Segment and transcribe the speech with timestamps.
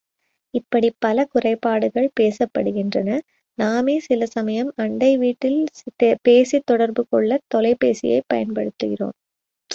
[0.53, 3.09] இப்படிப் பல குறைபாடுகள் பேசப்படுகின்றன,
[3.57, 5.59] நாமே சில சமயம் அண்டை வீட்டில்
[6.21, 9.15] பேசித் தொடர்பு கொள்ளத் தொலைபேசியைப் பயன்படுத்துகிறோம்.